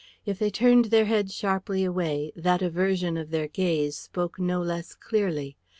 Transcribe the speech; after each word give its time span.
If 0.25 0.39
they 0.39 0.49
turned 0.49 0.85
their 0.85 1.05
heads 1.05 1.31
sharply 1.31 1.83
away, 1.83 2.31
that 2.35 2.63
aversion 2.63 3.17
of 3.17 3.29
their 3.29 3.47
gaze 3.47 3.95
spoke 3.95 4.39
no 4.39 4.59
less 4.59 4.95
clearly. 4.95 5.57